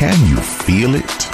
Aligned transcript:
Can 0.00 0.18
you 0.30 0.38
feel 0.38 0.94
it? 0.94 1.28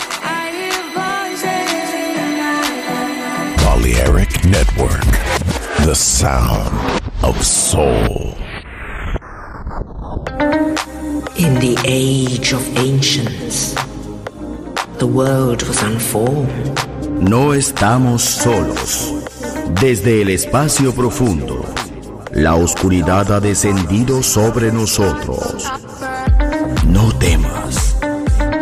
Balearic 3.62 4.45
Network, 4.45 5.06
the 5.87 5.95
sound 5.95 7.01
of 7.22 7.40
soul. 7.47 8.35
In 11.38 11.54
the 11.60 11.76
age 11.85 12.53
of 12.54 12.76
ancients, 12.76 13.74
the 14.98 15.06
world 15.06 15.62
was 15.62 15.80
unformed. 15.85 16.77
No 17.23 17.55
estamos 17.55 18.23
solos. 18.23 19.12
Desde 19.80 20.23
el 20.23 20.30
espacio 20.30 20.92
profundo, 20.92 21.64
la 22.33 22.56
oscuridad 22.56 23.30
ha 23.30 23.38
descendido 23.38 24.24
sobre 24.24 24.73
nosotros. 24.73 25.70
No 26.88 27.12
temas, 27.12 27.55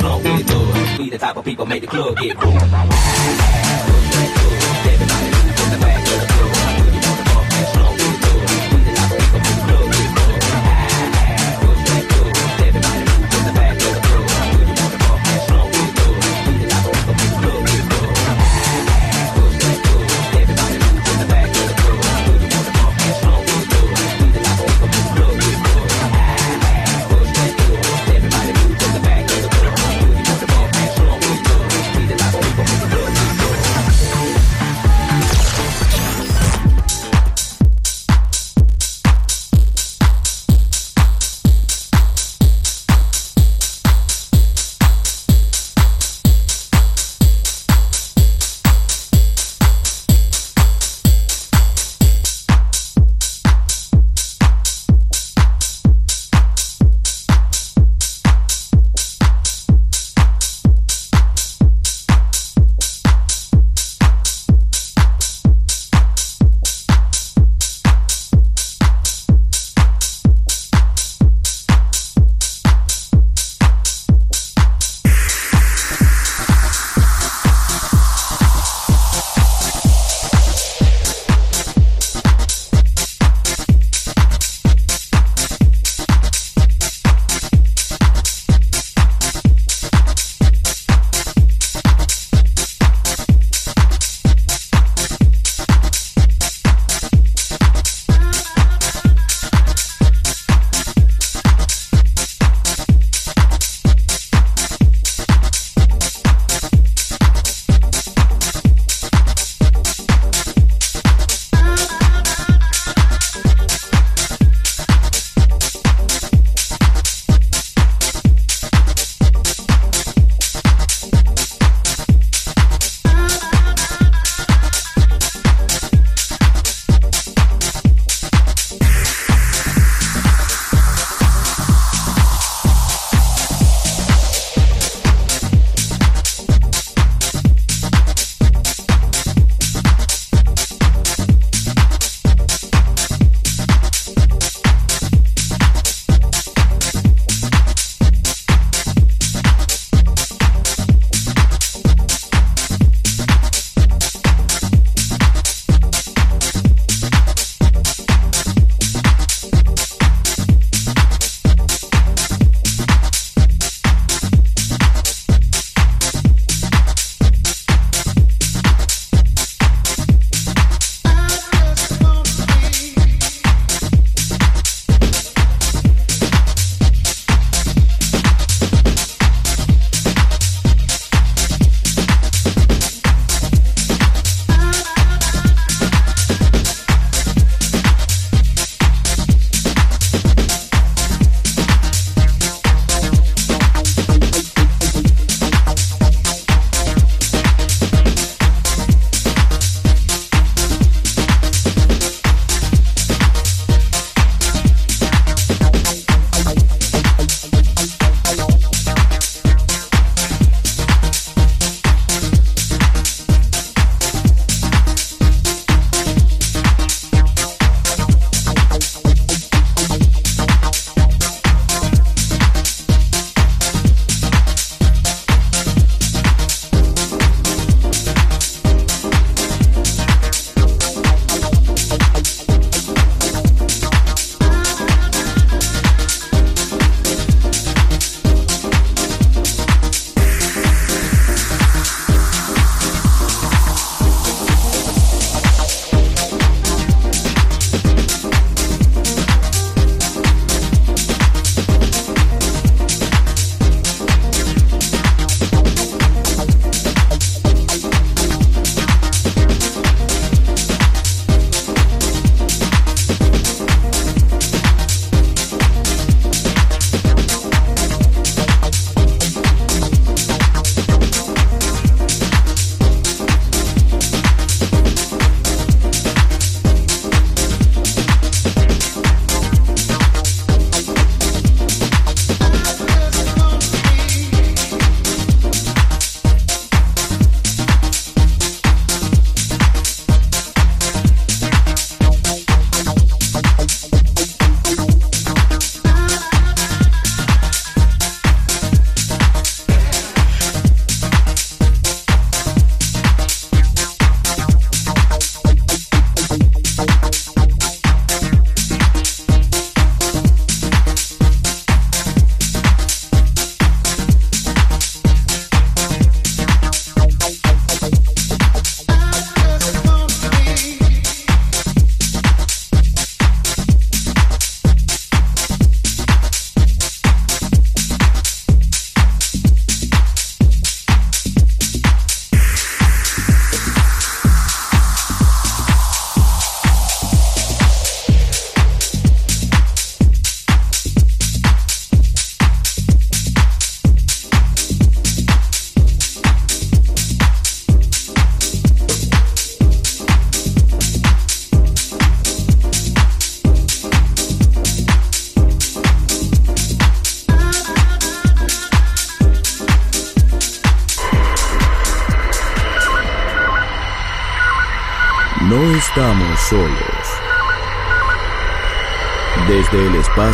drunk. 0.00 0.24
We 0.98 1.10
the 1.10 1.18
type 1.18 1.36
of 1.36 1.44
people 1.44 1.66
make 1.66 1.82
the 1.82 1.86
club 1.86 2.16
get 2.16 2.38
boom. 2.40 2.58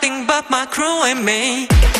nothing 0.00 0.26
but 0.26 0.48
my 0.48 0.66
crew 0.66 1.04
and 1.04 1.24
me. 1.24 1.99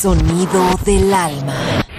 Sonido 0.00 0.78
del 0.86 1.12
alma. 1.12 1.89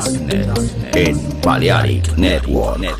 Darkness 0.00 0.74
en 0.94 1.18
Balearic 1.42 2.16
Network. 2.16 2.99